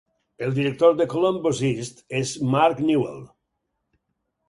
El 0.45 0.55
director 0.55 0.95
de 1.01 1.07
Columbus 1.11 1.61
East 1.69 2.03
és 2.23 2.35
Mark 2.57 2.85
Newell. 2.91 3.25